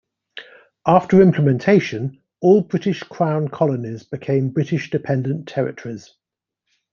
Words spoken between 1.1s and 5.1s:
implementation, all British Crown colonies became British